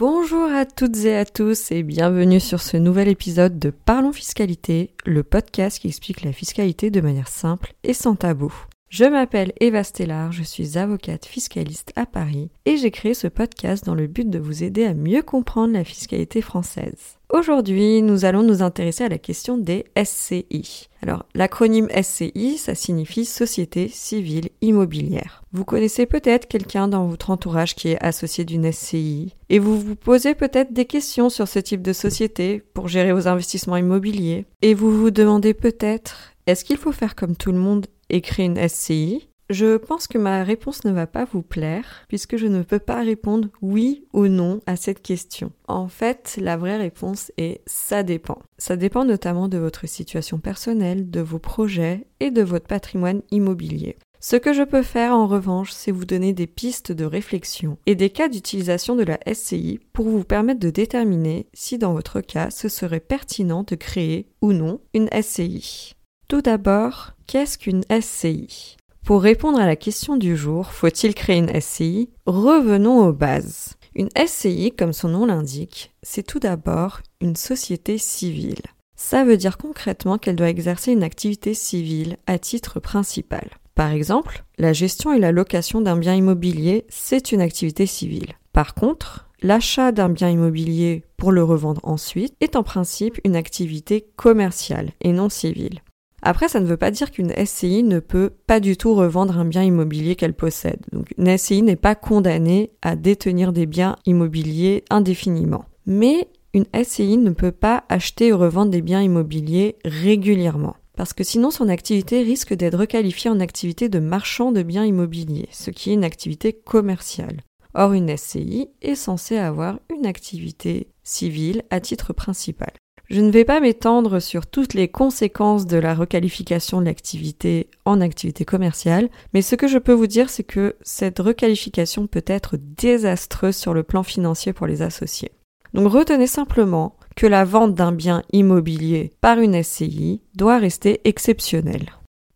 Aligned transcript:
Bonjour 0.00 0.50
à 0.50 0.64
toutes 0.66 1.04
et 1.04 1.14
à 1.14 1.24
tous 1.24 1.70
et 1.70 1.84
bienvenue 1.84 2.40
sur 2.40 2.60
ce 2.60 2.76
nouvel 2.76 3.06
épisode 3.06 3.60
de 3.60 3.70
Parlons 3.70 4.12
Fiscalité, 4.12 4.90
le 5.06 5.22
podcast 5.22 5.78
qui 5.78 5.86
explique 5.86 6.24
la 6.24 6.32
fiscalité 6.32 6.90
de 6.90 7.00
manière 7.00 7.28
simple 7.28 7.74
et 7.84 7.94
sans 7.94 8.16
tabou. 8.16 8.52
Je 8.88 9.04
m'appelle 9.04 9.52
Eva 9.60 9.84
Stellar, 9.84 10.32
je 10.32 10.42
suis 10.42 10.78
avocate 10.78 11.26
fiscaliste 11.26 11.92
à 11.94 12.06
Paris 12.06 12.50
et 12.64 12.76
j'ai 12.76 12.90
créé 12.90 13.14
ce 13.14 13.28
podcast 13.28 13.84
dans 13.84 13.94
le 13.94 14.08
but 14.08 14.28
de 14.28 14.40
vous 14.40 14.64
aider 14.64 14.84
à 14.84 14.94
mieux 14.94 15.22
comprendre 15.22 15.74
la 15.74 15.84
fiscalité 15.84 16.42
française. 16.42 17.18
Aujourd'hui, 17.34 18.00
nous 18.00 18.24
allons 18.24 18.44
nous 18.44 18.62
intéresser 18.62 19.02
à 19.02 19.08
la 19.08 19.18
question 19.18 19.58
des 19.58 19.86
SCI. 20.00 20.88
Alors, 21.02 21.26
l'acronyme 21.34 21.88
SCI, 21.90 22.58
ça 22.58 22.76
signifie 22.76 23.24
Société 23.24 23.88
Civile 23.88 24.50
Immobilière. 24.60 25.42
Vous 25.52 25.64
connaissez 25.64 26.06
peut-être 26.06 26.46
quelqu'un 26.46 26.86
dans 26.86 27.08
votre 27.08 27.30
entourage 27.30 27.74
qui 27.74 27.88
est 27.88 28.00
associé 28.00 28.44
d'une 28.44 28.70
SCI 28.70 29.34
et 29.48 29.58
vous 29.58 29.80
vous 29.80 29.96
posez 29.96 30.36
peut-être 30.36 30.72
des 30.72 30.84
questions 30.84 31.28
sur 31.28 31.48
ce 31.48 31.58
type 31.58 31.82
de 31.82 31.92
société 31.92 32.62
pour 32.72 32.86
gérer 32.86 33.12
vos 33.12 33.26
investissements 33.26 33.78
immobiliers 33.78 34.46
et 34.62 34.74
vous 34.74 34.96
vous 34.96 35.10
demandez 35.10 35.54
peut-être 35.54 36.34
est-ce 36.46 36.64
qu'il 36.64 36.76
faut 36.76 36.92
faire 36.92 37.16
comme 37.16 37.34
tout 37.34 37.50
le 37.50 37.58
monde 37.58 37.88
et 38.10 38.20
créer 38.20 38.46
une 38.46 38.68
SCI 38.68 39.28
je 39.50 39.76
pense 39.76 40.06
que 40.06 40.18
ma 40.18 40.42
réponse 40.42 40.84
ne 40.84 40.92
va 40.92 41.06
pas 41.06 41.24
vous 41.24 41.42
plaire 41.42 42.04
puisque 42.08 42.36
je 42.36 42.46
ne 42.46 42.62
peux 42.62 42.78
pas 42.78 43.02
répondre 43.02 43.48
oui 43.60 44.06
ou 44.12 44.26
non 44.26 44.60
à 44.66 44.76
cette 44.76 45.02
question. 45.02 45.52
En 45.68 45.88
fait, 45.88 46.38
la 46.40 46.56
vraie 46.56 46.78
réponse 46.78 47.30
est 47.36 47.60
ça 47.66 48.02
dépend. 48.02 48.38
Ça 48.58 48.76
dépend 48.76 49.04
notamment 49.04 49.48
de 49.48 49.58
votre 49.58 49.86
situation 49.86 50.38
personnelle, 50.38 51.10
de 51.10 51.20
vos 51.20 51.38
projets 51.38 52.06
et 52.20 52.30
de 52.30 52.42
votre 52.42 52.66
patrimoine 52.66 53.22
immobilier. 53.30 53.96
Ce 54.20 54.36
que 54.36 54.54
je 54.54 54.62
peux 54.62 54.82
faire 54.82 55.12
en 55.12 55.26
revanche, 55.26 55.70
c'est 55.72 55.92
vous 55.92 56.06
donner 56.06 56.32
des 56.32 56.46
pistes 56.46 56.92
de 56.92 57.04
réflexion 57.04 57.76
et 57.84 57.94
des 57.94 58.08
cas 58.08 58.30
d'utilisation 58.30 58.96
de 58.96 59.02
la 59.02 59.18
SCI 59.30 59.80
pour 59.92 60.08
vous 60.08 60.24
permettre 60.24 60.60
de 60.60 60.70
déterminer 60.70 61.46
si 61.52 61.76
dans 61.76 61.92
votre 61.92 62.22
cas 62.22 62.48
ce 62.48 62.70
serait 62.70 63.00
pertinent 63.00 63.64
de 63.64 63.74
créer 63.74 64.30
ou 64.40 64.54
non 64.54 64.80
une 64.94 65.10
SCI. 65.10 65.92
Tout 66.26 66.40
d'abord, 66.40 67.12
qu'est-ce 67.26 67.58
qu'une 67.58 67.84
SCI 68.00 68.78
Pour 69.04 69.20
répondre 69.20 69.60
à 69.60 69.66
la 69.66 69.76
question 69.76 70.16
du 70.16 70.34
jour, 70.34 70.72
faut-il 70.72 71.14
créer 71.14 71.36
une 71.36 71.60
SCI 71.60 72.08
Revenons 72.24 73.06
aux 73.06 73.12
bases. 73.12 73.74
Une 73.94 74.08
SCI, 74.16 74.72
comme 74.72 74.94
son 74.94 75.08
nom 75.08 75.26
l'indique, 75.26 75.92
c'est 76.02 76.26
tout 76.26 76.38
d'abord 76.38 77.00
une 77.20 77.36
société 77.36 77.98
civile. 77.98 78.62
Ça 78.96 79.22
veut 79.22 79.36
dire 79.36 79.58
concrètement 79.58 80.16
qu'elle 80.16 80.36
doit 80.36 80.48
exercer 80.48 80.92
une 80.92 81.02
activité 81.02 81.52
civile 81.52 82.16
à 82.26 82.38
titre 82.38 82.80
principal. 82.80 83.50
Par 83.74 83.90
exemple, 83.90 84.42
la 84.56 84.72
gestion 84.72 85.12
et 85.12 85.18
la 85.18 85.32
location 85.32 85.82
d'un 85.82 85.98
bien 85.98 86.14
immobilier, 86.14 86.86
c'est 86.88 87.30
une 87.30 87.42
activité 87.42 87.84
civile. 87.84 88.32
Par 88.54 88.72
contre, 88.72 89.28
l'achat 89.42 89.92
d'un 89.92 90.08
bien 90.08 90.30
immobilier 90.30 91.04
pour 91.18 91.30
le 91.30 91.44
revendre 91.44 91.82
ensuite 91.84 92.34
est 92.40 92.56
en 92.56 92.62
principe 92.62 93.20
une 93.24 93.36
activité 93.36 94.06
commerciale 94.16 94.92
et 95.02 95.12
non 95.12 95.28
civile. 95.28 95.80
Après, 96.26 96.48
ça 96.48 96.58
ne 96.58 96.66
veut 96.66 96.78
pas 96.78 96.90
dire 96.90 97.10
qu'une 97.10 97.34
SCI 97.44 97.82
ne 97.82 98.00
peut 98.00 98.30
pas 98.46 98.58
du 98.58 98.78
tout 98.78 98.94
revendre 98.94 99.38
un 99.38 99.44
bien 99.44 99.62
immobilier 99.62 100.16
qu'elle 100.16 100.32
possède. 100.32 100.80
Donc 100.90 101.12
une 101.18 101.36
SCI 101.36 101.60
n'est 101.62 101.76
pas 101.76 101.94
condamnée 101.94 102.72
à 102.80 102.96
détenir 102.96 103.52
des 103.52 103.66
biens 103.66 103.96
immobiliers 104.06 104.84
indéfiniment. 104.88 105.66
Mais 105.84 106.28
une 106.54 106.64
SCI 106.82 107.18
ne 107.18 107.30
peut 107.30 107.52
pas 107.52 107.84
acheter 107.90 108.32
ou 108.32 108.38
revendre 108.38 108.70
des 108.70 108.80
biens 108.80 109.02
immobiliers 109.02 109.76
régulièrement. 109.84 110.76
Parce 110.96 111.12
que 111.12 111.24
sinon 111.24 111.50
son 111.50 111.68
activité 111.68 112.22
risque 112.22 112.54
d'être 112.54 112.78
requalifiée 112.78 113.30
en 113.30 113.40
activité 113.40 113.90
de 113.90 113.98
marchand 113.98 114.50
de 114.50 114.62
biens 114.62 114.84
immobiliers, 114.86 115.48
ce 115.52 115.70
qui 115.70 115.90
est 115.90 115.94
une 115.94 116.04
activité 116.04 116.54
commerciale. 116.54 117.42
Or, 117.74 117.92
une 117.92 118.16
SCI 118.16 118.68
est 118.80 118.94
censée 118.94 119.36
avoir 119.36 119.78
une 119.94 120.06
activité 120.06 120.86
civile 121.02 121.64
à 121.70 121.80
titre 121.80 122.14
principal. 122.14 122.72
Je 123.10 123.20
ne 123.20 123.30
vais 123.30 123.44
pas 123.44 123.60
m'étendre 123.60 124.18
sur 124.18 124.46
toutes 124.46 124.72
les 124.72 124.88
conséquences 124.88 125.66
de 125.66 125.76
la 125.76 125.94
requalification 125.94 126.80
de 126.80 126.86
l'activité 126.86 127.68
en 127.84 128.00
activité 128.00 128.46
commerciale, 128.46 129.10
mais 129.34 129.42
ce 129.42 129.56
que 129.56 129.68
je 129.68 129.78
peux 129.78 129.92
vous 129.92 130.06
dire, 130.06 130.30
c'est 130.30 130.42
que 130.44 130.76
cette 130.80 131.18
requalification 131.18 132.06
peut 132.06 132.24
être 132.26 132.56
désastreuse 132.56 133.56
sur 133.56 133.74
le 133.74 133.82
plan 133.82 134.02
financier 134.02 134.54
pour 134.54 134.66
les 134.66 134.80
associés. 134.80 135.32
Donc 135.74 135.92
retenez 135.92 136.26
simplement 136.26 136.96
que 137.14 137.26
la 137.26 137.44
vente 137.44 137.74
d'un 137.74 137.92
bien 137.92 138.22
immobilier 138.32 139.12
par 139.20 139.38
une 139.38 139.62
SCI 139.62 140.22
doit 140.34 140.58
rester 140.58 141.00
exceptionnelle. 141.04 141.90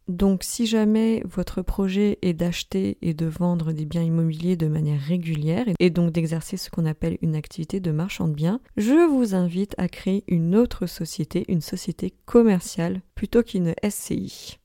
Donc 0.09 0.43
si 0.43 0.67
jamais 0.67 1.23
votre 1.27 1.61
projet 1.61 2.19
est 2.23 2.33
d'acheter 2.33 2.97
et 3.03 3.13
de 3.13 3.27
vendre 3.27 3.73
des 3.73 3.85
biens 3.85 4.03
immobiliers 4.03 4.57
de 4.57 4.67
manière 4.67 5.01
régulière 5.01 5.67
et 5.79 5.91
donc 5.91 6.13
d'exercer 6.13 6.57
ce 6.57 6.71
qu'on 6.71 6.87
appelle 6.87 7.19
une 7.21 7.37
activité 7.37 7.79
de 7.79 7.91
marchand 7.91 8.27
de 8.27 8.35
biens, 8.35 8.61
je 8.79 9.07
vous 9.09 9.35
invite 9.35 9.75
à 9.77 9.89
créer 9.89 10.25
une 10.27 10.57
autre 10.57 10.87
société, 10.87 11.45
une 11.49 11.61
société 11.61 12.15
commerciale 12.25 13.03
plutôt 13.15 13.43
qu'une 13.43 13.75
SCI. 13.87 14.59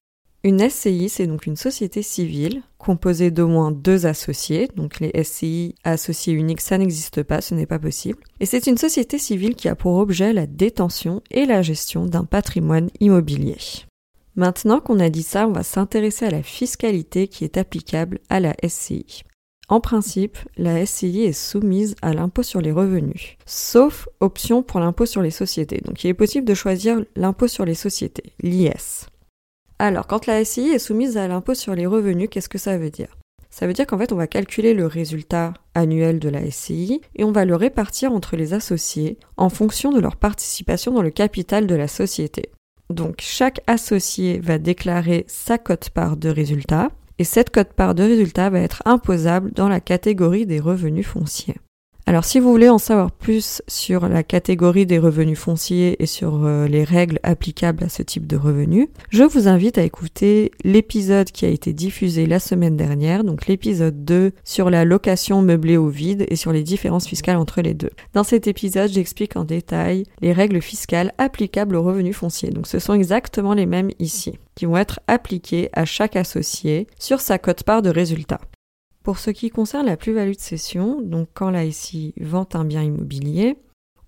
Une 0.45 0.69
SCI, 0.69 1.07
c'est 1.07 1.27
donc 1.27 1.45
une 1.45 1.55
société 1.55 2.01
civile 2.01 2.63
composée 2.77 3.31
d'au 3.31 3.47
moins 3.47 3.71
deux 3.71 4.05
associés. 4.05 4.69
Donc 4.75 4.99
les 4.99 5.23
SCI 5.23 5.75
associés 5.85 6.33
uniques, 6.33 6.59
ça 6.59 6.77
n'existe 6.77 7.23
pas, 7.23 7.39
ce 7.39 7.55
n'est 7.55 7.65
pas 7.65 7.79
possible. 7.79 8.19
Et 8.41 8.45
c'est 8.45 8.67
une 8.67 8.77
société 8.77 9.17
civile 9.17 9.55
qui 9.55 9.69
a 9.69 9.75
pour 9.75 9.95
objet 9.95 10.33
la 10.33 10.45
détention 10.45 11.21
et 11.31 11.45
la 11.45 11.61
gestion 11.61 12.05
d'un 12.05 12.25
patrimoine 12.25 12.89
immobilier. 12.99 13.55
Maintenant 14.35 14.79
qu'on 14.79 14.99
a 14.99 15.09
dit 15.09 15.23
ça, 15.23 15.47
on 15.47 15.51
va 15.51 15.63
s'intéresser 15.63 16.25
à 16.25 16.31
la 16.31 16.41
fiscalité 16.41 17.27
qui 17.27 17.43
est 17.43 17.57
applicable 17.57 18.19
à 18.29 18.39
la 18.39 18.55
SCI. 18.67 19.23
En 19.69 19.79
principe, 19.79 20.37
la 20.57 20.85
SCI 20.85 21.23
est 21.23 21.33
soumise 21.33 21.95
à 22.01 22.13
l'impôt 22.13 22.43
sur 22.43 22.59
les 22.59 22.71
revenus, 22.71 23.37
sauf 23.45 24.09
option 24.19 24.61
pour 24.61 24.79
l'impôt 24.79 25.05
sur 25.05 25.21
les 25.21 25.31
sociétés. 25.31 25.81
Donc 25.85 26.03
il 26.03 26.09
est 26.09 26.13
possible 26.13 26.47
de 26.47 26.53
choisir 26.53 27.03
l'impôt 27.15 27.47
sur 27.47 27.63
les 27.63 27.75
sociétés, 27.75 28.33
l'IS. 28.41 29.07
Alors, 29.79 30.07
quand 30.07 30.25
la 30.25 30.43
SCI 30.43 30.69
est 30.69 30.79
soumise 30.79 31.17
à 31.17 31.27
l'impôt 31.27 31.53
sur 31.53 31.75
les 31.75 31.85
revenus, 31.85 32.29
qu'est-ce 32.29 32.49
que 32.49 32.57
ça 32.57 32.77
veut 32.77 32.89
dire? 32.89 33.17
Ça 33.49 33.67
veut 33.67 33.73
dire 33.73 33.85
qu'en 33.85 33.97
fait, 33.97 34.11
on 34.11 34.17
va 34.17 34.27
calculer 34.27 34.73
le 34.73 34.87
résultat 34.87 35.53
annuel 35.75 36.19
de 36.19 36.29
la 36.29 36.49
SCI 36.49 37.01
et 37.15 37.23
on 37.23 37.31
va 37.31 37.45
le 37.45 37.55
répartir 37.55 38.11
entre 38.11 38.35
les 38.35 38.53
associés 38.53 39.19
en 39.37 39.49
fonction 39.49 39.91
de 39.91 39.99
leur 39.99 40.15
participation 40.15 40.91
dans 40.91 41.03
le 41.03 41.11
capital 41.11 41.67
de 41.67 41.75
la 41.75 41.87
société. 41.87 42.51
Donc 42.89 43.15
chaque 43.19 43.61
associé 43.67 44.39
va 44.39 44.57
déclarer 44.57 45.25
sa 45.27 45.57
cote-part 45.57 46.17
de 46.17 46.29
résultat 46.29 46.89
et 47.19 47.23
cette 47.23 47.49
cote-part 47.49 47.95
de 47.95 48.03
résultat 48.03 48.49
va 48.49 48.59
être 48.59 48.81
imposable 48.85 49.51
dans 49.51 49.69
la 49.69 49.79
catégorie 49.79 50.45
des 50.45 50.59
revenus 50.59 51.07
fonciers. 51.07 51.55
Alors 52.05 52.25
si 52.25 52.39
vous 52.39 52.51
voulez 52.51 52.67
en 52.67 52.79
savoir 52.79 53.11
plus 53.11 53.61
sur 53.69 54.09
la 54.09 54.23
catégorie 54.23 54.85
des 54.85 54.99
revenus 54.99 55.39
fonciers 55.39 56.03
et 56.03 56.05
sur 56.05 56.45
euh, 56.45 56.67
les 56.67 56.83
règles 56.83 57.17
applicables 57.23 57.81
à 57.81 57.87
ce 57.87 58.03
type 58.03 58.27
de 58.27 58.35
revenus, 58.35 58.89
je 59.09 59.23
vous 59.23 59.47
invite 59.47 59.77
à 59.77 59.83
écouter 59.83 60.51
l'épisode 60.65 61.31
qui 61.31 61.45
a 61.45 61.49
été 61.49 61.71
diffusé 61.71 62.25
la 62.25 62.39
semaine 62.39 62.75
dernière, 62.75 63.23
donc 63.23 63.47
l'épisode 63.47 64.03
2 64.03 64.33
sur 64.43 64.69
la 64.69 64.83
location 64.83 65.41
meublée 65.41 65.77
au 65.77 65.87
vide 65.87 66.25
et 66.27 66.35
sur 66.35 66.51
les 66.51 66.63
différences 66.63 67.07
fiscales 67.07 67.37
entre 67.37 67.61
les 67.61 67.73
deux. 67.73 67.91
Dans 68.13 68.25
cet 68.25 68.47
épisode, 68.47 68.91
j'explique 68.91 69.37
en 69.37 69.45
détail 69.45 70.03
les 70.21 70.33
règles 70.33 70.61
fiscales 70.61 71.13
applicables 71.17 71.77
aux 71.77 71.83
revenus 71.83 72.17
fonciers. 72.17 72.49
Donc 72.49 72.67
ce 72.67 72.79
sont 72.79 72.93
exactement 72.93 73.53
les 73.53 73.65
mêmes 73.65 73.91
ici, 73.99 74.37
qui 74.55 74.65
vont 74.65 74.77
être 74.77 74.99
appliquées 75.07 75.69
à 75.71 75.85
chaque 75.85 76.17
associé 76.17 76.87
sur 76.99 77.21
sa 77.21 77.37
cote-part 77.37 77.81
de 77.81 77.89
résultat. 77.89 78.41
Pour 79.03 79.19
ce 79.19 79.31
qui 79.31 79.49
concerne 79.49 79.85
la 79.85 79.97
plus-value 79.97 80.31
de 80.31 80.39
cession, 80.39 81.01
donc 81.01 81.27
quand 81.33 81.49
la 81.49 81.69
SI 81.69 82.13
vend 82.21 82.47
un 82.53 82.63
bien 82.63 82.83
immobilier, 82.83 83.57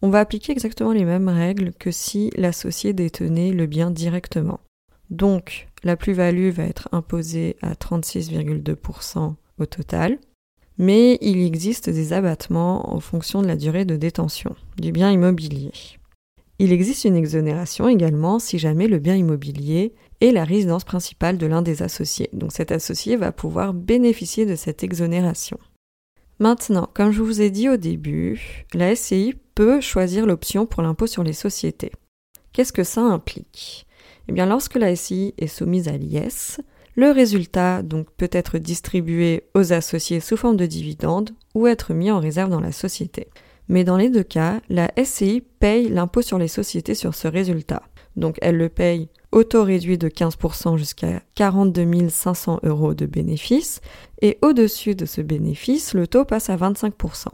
on 0.02 0.10
va 0.10 0.22
appliquer 0.22 0.54
exactement 0.54 0.94
les 0.94 1.04
mêmes 1.04 1.28
règles 1.28 1.74
que 1.74 1.92
si 1.92 2.32
l'associé 2.38 2.94
détenait 2.94 3.52
le 3.52 3.66
bien 3.66 3.92
directement. 3.92 4.62
Donc, 5.10 5.68
la 5.84 5.98
plus-value 5.98 6.50
va 6.50 6.64
être 6.64 6.88
imposée 6.94 7.58
à 7.62 7.74
36,2% 7.74 9.36
au 9.60 9.66
total, 9.66 10.18
mais 10.78 11.18
il 11.22 11.46
existe 11.46 11.90
des 11.90 12.14
abattements 12.14 12.94
en 12.94 13.00
fonction 13.00 13.42
de 13.42 13.48
la 13.48 13.58
durée 13.58 13.86
de 13.86 13.98
détention 13.98 14.56
du 14.78 14.92
bien 14.92 15.12
immobilier. 15.12 15.72
Il 16.58 16.72
existe 16.72 17.04
une 17.04 17.18
exonération 17.18 17.90
également 17.90 18.40
si 18.40 18.60
jamais 18.60 18.88
le 18.88 19.00
bien 19.00 19.16
immobilier 19.16 19.94
est 20.22 20.32
la 20.32 20.44
résidence 20.44 20.84
principale 20.84 21.38
de 21.38 21.46
l'un 21.46 21.62
des 21.62 21.82
associés. 21.82 22.30
Donc 22.34 22.52
cet 22.52 22.72
associé 22.72 23.16
va 23.16 23.32
pouvoir 23.32 23.74
bénéficier 23.74 24.46
de 24.46 24.56
cette 24.56 24.84
exonération. 24.84 25.60
Maintenant, 26.40 26.90
comme 26.94 27.12
je 27.12 27.22
vous 27.22 27.42
ai 27.42 27.50
dit 27.50 27.70
au 27.70 27.78
début, 27.78 28.66
la 28.74 28.96
SCI 28.96 29.36
peut 29.56 29.80
choisir 29.80 30.26
l'option 30.26 30.66
pour 30.66 30.84
l'impôt 30.84 31.08
sur 31.08 31.24
les 31.24 31.34
sociétés. 31.34 31.92
Qu'est-ce 32.52 32.74
que 32.74 32.84
ça 32.84 33.02
implique? 33.02 33.88
Eh 34.28 34.34
bien, 34.34 34.46
lorsque 34.46 34.76
la 34.76 34.96
SCI 34.96 35.34
est 35.38 35.48
soumise 35.48 35.88
à 35.88 35.98
l'IS, 35.98 36.60
le 36.96 37.12
résultat 37.12 37.82
peut 38.18 38.30
être 38.32 38.58
distribué 38.58 39.44
aux 39.54 39.74
associés 39.74 40.20
sous 40.20 40.38
forme 40.38 40.58
de 40.58 40.66
dividendes 40.66 41.32
ou 41.54 41.68
être 41.68 41.94
mis 41.94 42.12
en 42.12 42.20
réserve 42.20 42.50
dans 42.50 42.62
la 42.62 42.72
société. 42.72 43.28
Mais 43.68 43.84
dans 43.84 43.98
les 43.98 44.10
deux 44.10 44.24
cas, 44.24 44.62
la 44.70 44.92
SCI 45.02 45.42
paye 45.60 45.90
l'impôt 45.90 46.22
sur 46.22 46.38
les 46.38 46.48
sociétés 46.48 46.96
sur 46.96 47.16
ce 47.16 47.28
résultat. 47.28 47.84
Donc 48.16 48.38
elle 48.42 48.58
le 48.58 48.70
paye 48.70 49.10
au 49.32 49.44
taux 49.44 49.64
réduit 49.64 49.98
de 49.98 50.08
15% 50.08 50.78
jusqu'à 50.78 51.22
42 51.36 52.08
500 52.08 52.62
euros 52.64 52.94
de 52.94 53.06
bénéfice 53.06 53.82
et 54.22 54.38
au-dessus 54.42 54.96
de 54.96 55.06
ce 55.06 55.20
bénéfice, 55.20 55.94
le 55.94 56.08
taux 56.08 56.24
passe 56.24 56.50
à 56.50 56.56
25%. 56.56 57.28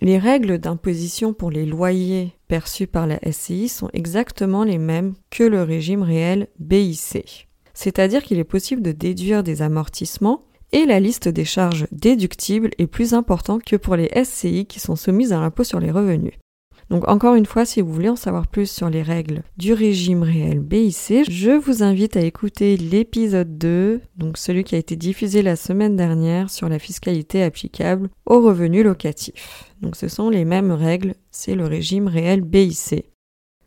Les 0.00 0.18
règles 0.18 0.58
d'imposition 0.58 1.32
pour 1.32 1.50
les 1.50 1.66
loyers 1.66 2.32
perçus 2.48 2.86
par 2.86 3.06
la 3.06 3.18
SCI 3.30 3.68
sont 3.68 3.90
exactement 3.92 4.64
les 4.64 4.78
mêmes 4.78 5.14
que 5.30 5.44
le 5.44 5.62
régime 5.62 6.02
réel 6.02 6.48
BIC. 6.58 7.48
C'est-à-dire 7.74 8.22
qu'il 8.22 8.38
est 8.38 8.44
possible 8.44 8.82
de 8.82 8.92
déduire 8.92 9.42
des 9.42 9.62
amortissements 9.62 10.44
et 10.72 10.86
la 10.86 11.00
liste 11.00 11.28
des 11.28 11.44
charges 11.44 11.86
déductibles 11.92 12.70
est 12.78 12.86
plus 12.86 13.14
importante 13.14 13.64
que 13.64 13.76
pour 13.76 13.96
les 13.96 14.10
SCI 14.24 14.66
qui 14.66 14.80
sont 14.80 14.96
soumises 14.96 15.32
à 15.32 15.40
l'impôt 15.40 15.64
sur 15.64 15.80
les 15.80 15.90
revenus. 15.90 16.34
Donc 16.88 17.08
encore 17.08 17.34
une 17.34 17.46
fois, 17.46 17.64
si 17.64 17.80
vous 17.80 17.92
voulez 17.92 18.08
en 18.08 18.16
savoir 18.16 18.46
plus 18.46 18.70
sur 18.70 18.88
les 18.88 19.02
règles 19.02 19.42
du 19.56 19.72
régime 19.72 20.22
réel 20.22 20.60
BIC, 20.60 21.28
je 21.28 21.50
vous 21.50 21.82
invite 21.82 22.16
à 22.16 22.20
écouter 22.20 22.76
l'épisode 22.76 23.58
2, 23.58 24.00
donc 24.16 24.38
celui 24.38 24.62
qui 24.62 24.76
a 24.76 24.78
été 24.78 24.94
diffusé 24.94 25.42
la 25.42 25.56
semaine 25.56 25.96
dernière 25.96 26.48
sur 26.48 26.68
la 26.68 26.78
fiscalité 26.78 27.42
applicable 27.42 28.08
aux 28.24 28.40
revenus 28.40 28.84
locatifs. 28.84 29.72
Donc 29.80 29.96
ce 29.96 30.06
sont 30.06 30.30
les 30.30 30.44
mêmes 30.44 30.70
règles, 30.70 31.14
c'est 31.32 31.56
le 31.56 31.66
régime 31.66 32.06
réel 32.06 32.40
BIC. 32.40 33.04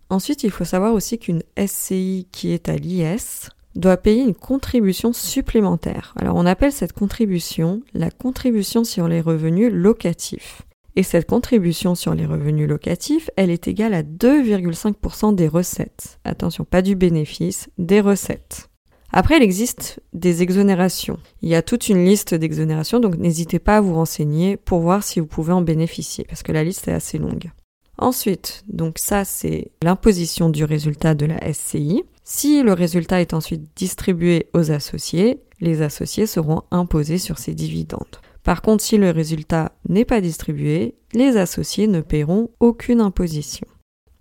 Ensuite, 0.09 0.43
il 0.43 0.49
faut 0.49 0.65
savoir 0.65 0.93
aussi 0.93 1.19
qu'une 1.19 1.43
SCI 1.57 2.27
qui 2.31 2.51
est 2.51 2.69
à 2.69 2.77
l'IS 2.77 3.49
doit 3.75 3.97
payer 3.97 4.23
une 4.23 4.33
contribution 4.33 5.13
supplémentaire. 5.13 6.13
Alors 6.17 6.35
on 6.35 6.45
appelle 6.45 6.71
cette 6.71 6.93
contribution 6.93 7.81
la 7.93 8.09
contribution 8.09 8.83
sur 8.83 9.07
les 9.07 9.21
revenus 9.21 9.71
locatifs. 9.71 10.63
Et 10.95 11.03
cette 11.03 11.27
contribution 11.27 11.95
sur 11.95 12.13
les 12.13 12.25
revenus 12.25 12.67
locatifs, 12.67 13.29
elle 13.35 13.49
est 13.49 13.67
égale 13.67 13.93
à 13.93 14.03
2,5% 14.03 15.35
des 15.35 15.47
recettes. 15.47 16.19
Attention, 16.23 16.65
pas 16.65 16.81
du 16.81 16.95
bénéfice, 16.95 17.69
des 17.77 18.01
recettes. 18.01 18.69
Après, 19.11 19.37
il 19.37 19.43
existe 19.43 19.99
des 20.13 20.43
exonérations. 20.43 21.17
Il 21.41 21.49
y 21.49 21.55
a 21.55 21.61
toute 21.61 21.89
une 21.89 22.05
liste 22.05 22.35
d'exonérations, 22.35 22.99
donc 22.99 23.17
n'hésitez 23.17 23.57
pas 23.57 23.77
à 23.77 23.81
vous 23.81 23.95
renseigner 23.95 24.55
pour 24.55 24.79
voir 24.79 25.03
si 25.03 25.19
vous 25.19 25.25
pouvez 25.25 25.53
en 25.53 25.61
bénéficier, 25.61 26.25
parce 26.29 26.43
que 26.43 26.51
la 26.51 26.63
liste 26.63 26.87
est 26.87 26.93
assez 26.93 27.17
longue. 27.17 27.51
Ensuite, 27.97 28.63
donc 28.69 28.97
ça 28.97 29.25
c'est 29.25 29.71
l'imposition 29.83 30.49
du 30.49 30.63
résultat 30.63 31.15
de 31.15 31.25
la 31.25 31.53
SCI. 31.53 32.03
Si 32.23 32.61
le 32.63 32.73
résultat 32.73 33.19
est 33.19 33.33
ensuite 33.33 33.63
distribué 33.75 34.47
aux 34.53 34.71
associés, 34.71 35.41
les 35.59 35.81
associés 35.81 36.25
seront 36.25 36.61
imposés 36.71 37.17
sur 37.17 37.39
ces 37.39 37.53
dividendes. 37.53 38.21
Par 38.49 38.63
contre, 38.63 38.83
si 38.83 38.97
le 38.97 39.11
résultat 39.11 39.73
n'est 39.87 40.05
pas 40.05 40.21
distribué, 40.21 40.95
les 41.13 41.37
associés 41.37 41.85
ne 41.85 42.01
paieront 42.01 42.49
aucune 42.59 42.99
imposition. 42.99 43.67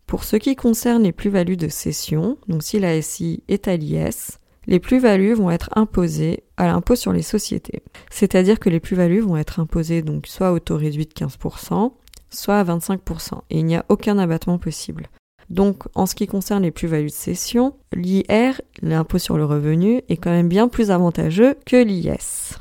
Pour 0.07 0.23
ce 0.23 0.37
qui 0.37 0.55
concerne 0.55 1.05
les 1.05 1.13
plus-values 1.13 1.57
de 1.57 1.69
cession, 1.69 2.37
donc 2.47 2.63
si 2.63 2.79
la 2.79 3.01
SI 3.01 3.43
est 3.49 3.69
à 3.69 3.77
l'IS, 3.79 4.39
les 4.67 4.81
plus-values 4.81 5.33
vont 5.33 5.51
être 5.51 5.71
imposées 5.77 6.45
à 6.59 6.67
l'impôt 6.67 6.95
sur 6.95 7.15
les 7.15 7.23
sociétés. 7.23 7.83
C'est-à-dire 8.11 8.61
que 8.61 8.69
les 8.69 8.81
plus-values 8.81 9.21
vont 9.21 9.39
être 9.39 9.61
imposées 9.61 10.03
donc 10.03 10.27
soit 10.27 10.53
au 10.53 10.59
taux 10.59 10.77
réduit 10.77 11.07
de 11.07 11.15
15%, 11.15 11.93
soit 12.29 12.59
à 12.59 12.65
25%, 12.65 13.41
et 13.49 13.61
il 13.61 13.65
n'y 13.65 13.77
a 13.77 13.87
aucun 13.89 14.19
abattement 14.19 14.59
possible. 14.59 15.09
Donc, 15.49 15.85
en 15.95 16.05
ce 16.05 16.15
qui 16.15 16.27
concerne 16.27 16.65
les 16.65 16.71
plus-values 16.71 17.07
de 17.07 17.13
cession, 17.13 17.77
l'IR, 17.95 18.61
l'impôt 18.83 19.17
sur 19.17 19.39
le 19.39 19.47
revenu, 19.47 20.03
est 20.11 20.19
quand 20.19 20.33
même 20.33 20.51
bien 20.51 20.69
plus 20.69 20.91
avantageux 20.91 21.55
que 21.65 21.83
l'IS. 21.83 22.59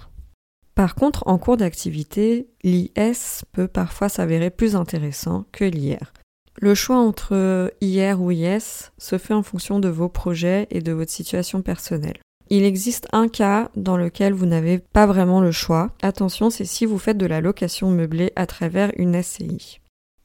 Par 0.77 0.93
contre, 0.93 1.23
en 1.25 1.39
cours 1.39 1.57
d'activité, 1.57 2.49
l'IS 2.63 3.45
peut 3.51 3.67
parfois 3.67 4.09
s'avérer 4.09 4.51
plus 4.51 4.75
intéressant 4.75 5.45
que 5.51 5.65
l'IR. 5.65 6.13
Le 6.61 6.75
choix 6.75 6.97
entre 6.97 7.73
IR 7.81 8.21
ou 8.21 8.29
IS 8.29 8.91
se 8.99 9.17
fait 9.17 9.33
en 9.33 9.41
fonction 9.41 9.79
de 9.79 9.89
vos 9.89 10.07
projets 10.07 10.67
et 10.69 10.81
de 10.81 10.91
votre 10.91 11.09
situation 11.09 11.63
personnelle. 11.63 12.19
Il 12.51 12.63
existe 12.63 13.07
un 13.11 13.27
cas 13.27 13.71
dans 13.75 13.97
lequel 13.97 14.33
vous 14.33 14.45
n'avez 14.45 14.77
pas 14.77 15.07
vraiment 15.07 15.41
le 15.41 15.51
choix. 15.51 15.89
Attention, 16.03 16.51
c'est 16.51 16.63
si 16.63 16.85
vous 16.85 16.99
faites 16.99 17.17
de 17.17 17.25
la 17.25 17.41
location 17.41 17.89
meublée 17.89 18.31
à 18.35 18.45
travers 18.45 18.91
une 18.97 19.19
SCI. 19.19 19.79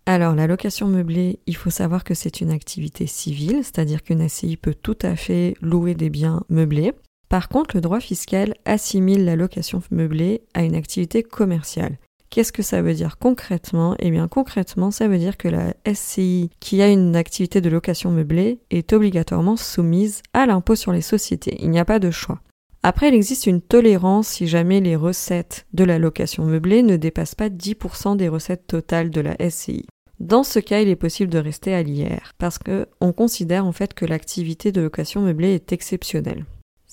Alors, 0.05 0.35
la 0.35 0.47
location 0.47 0.87
meublée, 0.87 1.39
il 1.47 1.57
faut 1.57 1.71
savoir 1.71 2.05
que 2.05 2.13
c'est 2.13 2.43
une 2.43 2.51
activité 2.51 3.07
civile, 3.07 3.61
c'est-à-dire 3.63 4.03
qu'une 4.03 4.29
SCI 4.29 4.59
peut 4.59 4.75
tout 4.75 4.99
à 5.01 5.17
fait 5.17 5.55
louer 5.63 5.95
des 5.95 6.11
biens 6.11 6.45
meublés. 6.51 6.93
Par 7.33 7.49
contre, 7.49 7.77
le 7.77 7.81
droit 7.81 8.01
fiscal 8.01 8.53
assimile 8.67 9.25
la 9.25 9.37
location 9.37 9.81
meublée 9.91 10.43
à 10.53 10.65
une 10.65 10.75
activité 10.75 11.23
commerciale. 11.23 11.97
Qu'est-ce 12.29 12.53
que 12.53 12.63
ça 12.63 12.83
veut 12.83 12.93
dire 12.93 13.17
concrètement? 13.17 13.97
Eh 14.01 14.11
bien 14.11 14.29
concrètement, 14.29 14.91
ça 14.91 15.09
veut 15.09 15.17
dire 15.17 15.39
que 15.39 15.49
la 15.49 15.73
SCI 15.91 16.51
qui 16.61 16.83
a 16.83 16.89
une 16.89 17.17
activité 17.17 17.63
de 17.63 17.71
location 17.71 18.11
meublée 18.11 18.59
est 18.71 18.93
obligatoirement 18.93 19.57
soumise 19.57 20.21
à 20.35 20.45
l'impôt 20.45 20.75
sur 20.75 20.93
les 20.93 21.01
sociétés. 21.01 21.57
Il 21.61 21.71
n'y 21.71 21.79
a 21.79 21.87
pas 21.87 22.01
de 22.01 22.11
choix. 22.11 22.43
Après, 22.83 23.09
il 23.09 23.15
existe 23.15 23.47
une 23.47 23.63
tolérance 23.63 24.29
si 24.29 24.47
jamais 24.47 24.83
les 24.83 24.95
recettes 24.95 25.65
de 25.73 25.85
la 25.85 25.99
location 25.99 26.45
meublée 26.45 26.83
ne 26.83 26.99
dépassent 26.99 27.35
pas 27.35 27.49
10% 27.49 28.19
des 28.19 28.29
recettes 28.29 28.67
totales 28.67 29.09
de 29.09 29.23
la 29.23 29.37
SCI. 29.49 29.87
Dans 30.21 30.43
ce 30.43 30.59
cas, 30.59 30.81
il 30.81 30.89
est 30.91 30.97
possible 30.97 31.33
de 31.33 31.39
rester 31.39 31.73
à 31.73 31.83
l'IR 31.83 32.33
parce 32.37 32.59
qu'on 32.59 33.13
considère 33.15 33.65
en 33.65 33.73
fait 33.73 33.95
que 33.95 34.05
l'activité 34.05 34.71
de 34.71 34.83
location 34.83 35.23
meublée 35.23 35.55
est 35.55 35.73
exceptionnelle. 35.73 36.45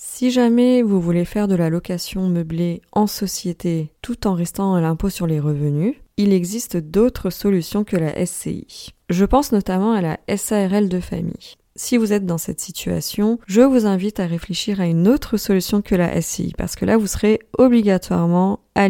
Si 0.01 0.31
jamais 0.31 0.81
vous 0.81 1.01
voulez 1.01 1.25
faire 1.25 1.49
de 1.49 1.55
la 1.55 1.69
location 1.69 2.29
meublée 2.29 2.81
en 2.93 3.05
société 3.05 3.91
tout 4.01 4.27
en 4.27 4.33
restant 4.33 4.73
à 4.73 4.79
l'impôt 4.79 5.09
sur 5.09 5.27
les 5.27 5.41
revenus, 5.41 5.93
il 6.15 6.31
existe 6.31 6.77
d'autres 6.77 7.29
solutions 7.29 7.83
que 7.83 7.97
la 7.97 8.25
SCI. 8.25 8.93
Je 9.09 9.25
pense 9.25 9.51
notamment 9.51 9.91
à 9.91 9.99
la 9.99 10.17
SARL 10.37 10.87
de 10.87 11.01
famille. 11.01 11.55
Si 11.75 11.97
vous 11.97 12.13
êtes 12.13 12.25
dans 12.25 12.37
cette 12.37 12.61
situation, 12.61 13.39
je 13.45 13.59
vous 13.59 13.85
invite 13.85 14.21
à 14.21 14.25
réfléchir 14.25 14.79
à 14.79 14.85
une 14.85 15.05
autre 15.05 15.35
solution 15.35 15.81
que 15.81 15.95
la 15.95 16.21
SCI, 16.21 16.53
parce 16.57 16.77
que 16.77 16.85
là, 16.85 16.95
vous 16.95 17.07
serez 17.07 17.41
obligatoirement 17.57 18.61
à. 18.75 18.87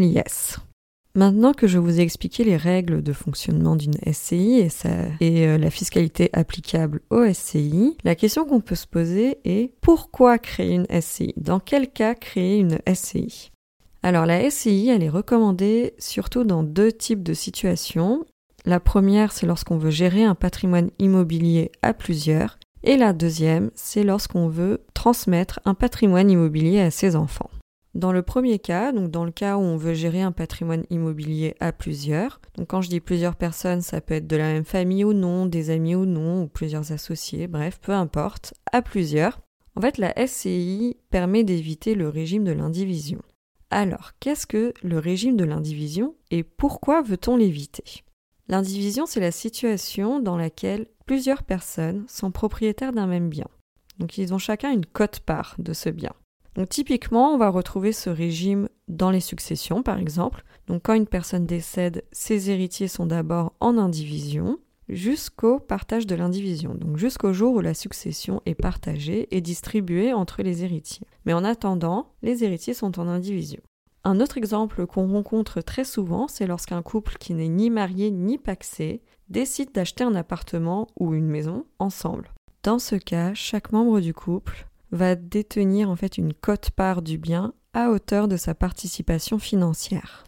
Maintenant 1.19 1.51
que 1.51 1.67
je 1.67 1.79
vous 1.79 1.99
ai 1.99 2.01
expliqué 2.01 2.45
les 2.45 2.55
règles 2.55 3.03
de 3.03 3.11
fonctionnement 3.11 3.75
d'une 3.75 3.97
SCI 4.09 4.69
et, 5.19 5.45
euh, 5.45 5.57
la 5.57 5.69
fiscalité 5.69 6.29
applicable 6.31 7.01
aux 7.09 7.25
SCI, 7.25 7.97
la 8.05 8.15
question 8.15 8.45
qu'on 8.45 8.61
peut 8.61 8.75
se 8.75 8.87
poser 8.87 9.37
est 9.43 9.73
pourquoi 9.81 10.37
créer 10.37 10.75
une 10.75 10.85
SCI 11.01 11.33
Dans 11.35 11.59
quel 11.59 11.91
cas 11.91 12.15
créer 12.15 12.59
une 12.59 12.77
SCI 12.87 13.51
Alors 14.01 14.25
la 14.25 14.49
SCI, 14.49 14.87
elle 14.87 15.03
est 15.03 15.09
recommandée 15.09 15.93
surtout 15.99 16.45
dans 16.45 16.63
deux 16.63 16.93
types 16.93 17.23
de 17.23 17.33
situations. 17.33 18.23
La 18.63 18.79
première, 18.79 19.33
c'est 19.33 19.45
lorsqu'on 19.45 19.77
veut 19.77 19.91
gérer 19.91 20.23
un 20.23 20.35
patrimoine 20.35 20.89
immobilier 20.99 21.73
à 21.81 21.93
plusieurs. 21.93 22.59
Et 22.85 22.95
la 22.95 23.11
deuxième, 23.11 23.71
c'est 23.75 24.05
lorsqu'on 24.05 24.47
veut 24.47 24.85
transmettre 24.93 25.59
un 25.65 25.73
patrimoine 25.73 26.31
immobilier 26.31 26.79
à 26.79 26.91
ses 26.91 27.17
enfants. 27.17 27.49
Dans 27.95 28.11
le 28.11 28.21
premier 28.21 28.59
cas, 28.59 28.91
donc 28.91 29.09
dans 29.09 29.25
le 29.25 29.31
cas 29.31 29.57
où 29.57 29.61
on 29.61 29.75
veut 29.75 29.95
gérer 29.95 30.21
un 30.21 30.31
patrimoine 30.31 30.85
immobilier 30.91 31.55
à 31.59 31.71
plusieurs, 31.71 32.39
donc 32.55 32.67
quand 32.67 32.81
je 32.81 32.89
dis 32.89 32.99
plusieurs 32.99 33.35
personnes, 33.35 33.81
ça 33.81 33.99
peut 33.99 34.13
être 34.13 34.27
de 34.27 34.35
la 34.35 34.53
même 34.53 34.65
famille 34.65 35.03
ou 35.03 35.13
non, 35.13 35.47
des 35.47 35.71
amis 35.71 35.95
ou 35.95 36.05
non, 36.05 36.43
ou 36.43 36.47
plusieurs 36.47 36.91
associés, 36.91 37.47
bref, 37.47 37.79
peu 37.81 37.91
importe, 37.91 38.53
à 38.71 38.83
plusieurs. 38.83 39.39
En 39.75 39.81
fait, 39.81 39.97
la 39.97 40.13
SCI 40.27 40.97
permet 41.09 41.43
d'éviter 41.43 41.95
le 41.95 42.09
régime 42.09 42.43
de 42.43 42.51
l'indivision. 42.51 43.21
Alors, 43.71 44.11
qu'est-ce 44.19 44.45
que 44.45 44.73
le 44.83 44.99
régime 44.99 45.35
de 45.35 45.45
l'indivision 45.45 46.15
et 46.31 46.43
pourquoi 46.43 47.01
veut-on 47.01 47.37
l'éviter? 47.37 48.03
L'indivision, 48.47 49.05
c'est 49.05 49.19
la 49.19 49.31
situation 49.31 50.19
dans 50.19 50.37
laquelle 50.37 50.87
plusieurs 51.05 51.43
personnes 51.43 52.05
sont 52.07 52.31
propriétaires 52.31 52.93
d'un 52.93 53.07
même 53.07 53.29
bien. 53.29 53.47
Donc 53.99 54.17
ils 54.17 54.33
ont 54.33 54.39
chacun 54.39 54.71
une 54.71 54.85
cote-part 54.85 55.55
de 55.59 55.73
ce 55.73 55.89
bien. 55.89 56.13
Typiquement, 56.67 57.33
on 57.33 57.37
va 57.37 57.49
retrouver 57.49 57.93
ce 57.93 58.09
régime 58.09 58.67
dans 58.87 59.11
les 59.11 59.19
successions, 59.19 59.83
par 59.83 59.99
exemple. 59.99 60.43
Donc 60.67 60.83
quand 60.83 60.93
une 60.93 61.07
personne 61.07 61.45
décède, 61.45 62.03
ses 62.11 62.49
héritiers 62.49 62.87
sont 62.87 63.05
d'abord 63.05 63.53
en 63.59 63.77
indivision 63.77 64.59
jusqu'au 64.89 65.59
partage 65.59 66.07
de 66.07 66.15
l'indivision, 66.15 66.73
donc 66.73 66.97
jusqu'au 66.97 67.31
jour 67.31 67.53
où 67.53 67.61
la 67.61 67.75
succession 67.75 68.41
est 68.45 68.55
partagée 68.55 69.27
et 69.35 69.39
distribuée 69.39 70.13
entre 70.13 70.41
les 70.41 70.63
héritiers. 70.63 71.07
Mais 71.25 71.33
en 71.33 71.43
attendant, 71.43 72.11
les 72.23 72.43
héritiers 72.43 72.73
sont 72.73 72.99
en 72.99 73.07
indivision. 73.07 73.61
Un 74.03 74.19
autre 74.19 74.37
exemple 74.37 74.87
qu'on 74.87 75.11
rencontre 75.11 75.61
très 75.61 75.83
souvent, 75.83 76.27
c'est 76.27 76.47
lorsqu'un 76.47 76.81
couple 76.81 77.17
qui 77.19 77.33
n'est 77.33 77.49
ni 77.49 77.69
marié 77.69 78.09
ni 78.11 78.37
paxé 78.37 79.01
décide 79.29 79.71
d'acheter 79.71 80.03
un 80.03 80.15
appartement 80.15 80.87
ou 80.99 81.13
une 81.13 81.27
maison 81.27 81.65
ensemble. 81.77 82.33
Dans 82.63 82.79
ce 82.79 82.95
cas, 82.95 83.33
chaque 83.33 83.71
membre 83.71 83.99
du 83.99 84.13
couple 84.13 84.68
va 84.91 85.15
détenir 85.15 85.89
en 85.89 85.95
fait 85.95 86.17
une 86.17 86.33
cote-part 86.33 87.01
du 87.01 87.17
bien 87.17 87.53
à 87.73 87.89
hauteur 87.89 88.27
de 88.27 88.37
sa 88.37 88.55
participation 88.55 89.39
financière. 89.39 90.25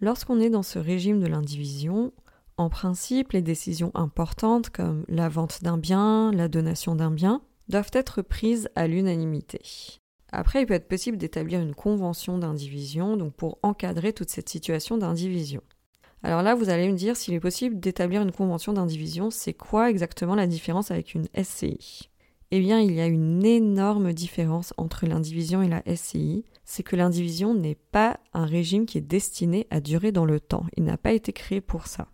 Lorsqu'on 0.00 0.40
est 0.40 0.50
dans 0.50 0.62
ce 0.62 0.78
régime 0.78 1.20
de 1.20 1.26
l'indivision, 1.26 2.12
en 2.56 2.68
principe, 2.68 3.32
les 3.32 3.42
décisions 3.42 3.90
importantes 3.94 4.70
comme 4.70 5.04
la 5.08 5.28
vente 5.28 5.62
d'un 5.62 5.78
bien, 5.78 6.32
la 6.32 6.48
donation 6.48 6.94
d'un 6.94 7.10
bien, 7.10 7.40
doivent 7.68 7.90
être 7.92 8.20
prises 8.22 8.68
à 8.74 8.86
l'unanimité. 8.86 9.62
Après, 10.32 10.62
il 10.62 10.66
peut 10.66 10.74
être 10.74 10.88
possible 10.88 11.18
d'établir 11.18 11.60
une 11.60 11.74
convention 11.74 12.38
d'indivision, 12.38 13.16
donc 13.16 13.34
pour 13.34 13.58
encadrer 13.62 14.12
toute 14.12 14.30
cette 14.30 14.48
situation 14.48 14.98
d'indivision. 14.98 15.62
Alors 16.22 16.42
là, 16.42 16.54
vous 16.54 16.68
allez 16.68 16.88
me 16.88 16.96
dire 16.96 17.16
s'il 17.16 17.34
est 17.34 17.40
possible 17.40 17.80
d'établir 17.80 18.22
une 18.22 18.32
convention 18.32 18.72
d'indivision, 18.72 19.30
c'est 19.30 19.54
quoi 19.54 19.90
exactement 19.90 20.34
la 20.34 20.46
différence 20.46 20.90
avec 20.90 21.14
une 21.14 21.26
SCI 21.40 22.08
eh 22.54 22.60
bien, 22.60 22.80
il 22.80 22.92
y 22.92 23.00
a 23.00 23.06
une 23.06 23.46
énorme 23.46 24.12
différence 24.12 24.74
entre 24.76 25.06
l'indivision 25.06 25.62
et 25.62 25.68
la 25.68 25.82
SCI. 25.96 26.44
C'est 26.66 26.82
que 26.82 26.96
l'indivision 26.96 27.54
n'est 27.54 27.78
pas 27.92 28.20
un 28.34 28.44
régime 28.44 28.84
qui 28.84 28.98
est 28.98 29.00
destiné 29.00 29.66
à 29.70 29.80
durer 29.80 30.12
dans 30.12 30.26
le 30.26 30.38
temps. 30.38 30.66
Il 30.76 30.84
n'a 30.84 30.98
pas 30.98 31.12
été 31.12 31.32
créé 31.32 31.62
pour 31.62 31.86
ça. 31.86 32.08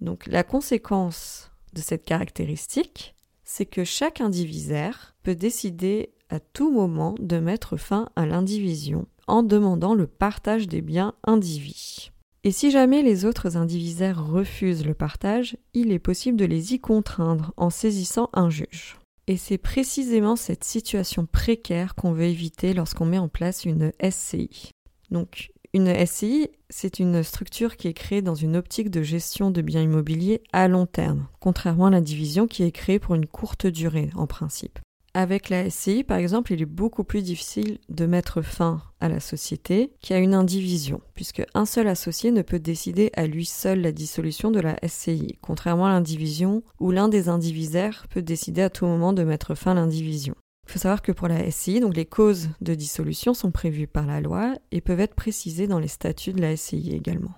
Donc 0.00 0.26
la 0.26 0.42
conséquence 0.42 1.52
de 1.74 1.80
cette 1.80 2.04
caractéristique, 2.04 3.14
c'est 3.44 3.66
que 3.66 3.84
chaque 3.84 4.20
indivisaire 4.20 5.14
peut 5.22 5.36
décider 5.36 6.10
à 6.28 6.40
tout 6.40 6.72
moment 6.72 7.14
de 7.20 7.38
mettre 7.38 7.76
fin 7.76 8.08
à 8.16 8.26
l'indivision 8.26 9.06
en 9.28 9.44
demandant 9.44 9.94
le 9.94 10.08
partage 10.08 10.66
des 10.66 10.80
biens 10.80 11.14
indivis. 11.22 12.10
Et 12.42 12.50
si 12.50 12.72
jamais 12.72 13.02
les 13.02 13.24
autres 13.24 13.56
indivisaires 13.56 14.26
refusent 14.26 14.84
le 14.84 14.94
partage, 14.94 15.56
il 15.72 15.92
est 15.92 16.00
possible 16.00 16.36
de 16.36 16.46
les 16.46 16.74
y 16.74 16.80
contraindre 16.80 17.52
en 17.56 17.70
saisissant 17.70 18.28
un 18.32 18.50
juge. 18.50 18.98
Et 19.26 19.36
c'est 19.36 19.58
précisément 19.58 20.36
cette 20.36 20.64
situation 20.64 21.26
précaire 21.26 21.94
qu'on 21.94 22.12
veut 22.12 22.24
éviter 22.24 22.74
lorsqu'on 22.74 23.06
met 23.06 23.18
en 23.18 23.28
place 23.28 23.64
une 23.64 23.92
SCI. 24.02 24.70
Donc 25.10 25.50
une 25.72 25.92
SCI, 26.06 26.50
c'est 26.68 27.00
une 27.00 27.22
structure 27.22 27.76
qui 27.76 27.88
est 27.88 27.94
créée 27.94 28.22
dans 28.22 28.34
une 28.34 28.56
optique 28.56 28.90
de 28.90 29.02
gestion 29.02 29.50
de 29.50 29.62
biens 29.62 29.82
immobiliers 29.82 30.42
à 30.52 30.68
long 30.68 30.86
terme, 30.86 31.26
contrairement 31.40 31.86
à 31.86 31.90
la 31.90 32.00
division 32.00 32.46
qui 32.46 32.62
est 32.62 32.70
créée 32.70 32.98
pour 32.98 33.14
une 33.14 33.26
courte 33.26 33.66
durée 33.66 34.10
en 34.14 34.26
principe. 34.26 34.78
Avec 35.16 35.48
la 35.48 35.70
SCI, 35.70 36.02
par 36.02 36.18
exemple, 36.18 36.52
il 36.52 36.60
est 36.60 36.66
beaucoup 36.66 37.04
plus 37.04 37.22
difficile 37.22 37.78
de 37.88 38.04
mettre 38.04 38.42
fin 38.42 38.82
à 38.98 39.08
la 39.08 39.20
société 39.20 39.92
qu'à 40.00 40.18
une 40.18 40.34
indivision, 40.34 41.00
puisque 41.14 41.44
un 41.54 41.66
seul 41.66 41.86
associé 41.86 42.32
ne 42.32 42.42
peut 42.42 42.58
décider 42.58 43.12
à 43.14 43.28
lui 43.28 43.44
seul 43.44 43.80
la 43.80 43.92
dissolution 43.92 44.50
de 44.50 44.58
la 44.58 44.76
SCI, 44.84 45.38
contrairement 45.40 45.86
à 45.86 45.90
l'indivision 45.90 46.64
où 46.80 46.90
l'un 46.90 47.08
des 47.08 47.28
indivisaires 47.28 48.06
peut 48.10 48.22
décider 48.22 48.62
à 48.62 48.70
tout 48.70 48.86
moment 48.86 49.12
de 49.12 49.22
mettre 49.22 49.54
fin 49.54 49.70
à 49.70 49.74
l'indivision. 49.74 50.34
Il 50.66 50.72
faut 50.72 50.78
savoir 50.80 51.00
que 51.00 51.12
pour 51.12 51.28
la 51.28 51.48
SCI, 51.48 51.80
les 51.94 52.06
causes 52.06 52.48
de 52.60 52.74
dissolution 52.74 53.34
sont 53.34 53.52
prévues 53.52 53.86
par 53.86 54.06
la 54.06 54.20
loi 54.20 54.54
et 54.72 54.80
peuvent 54.80 54.98
être 54.98 55.14
précisées 55.14 55.68
dans 55.68 55.78
les 55.78 55.88
statuts 55.88 56.32
de 56.32 56.40
la 56.40 56.56
SCI 56.56 56.90
également. 56.92 57.34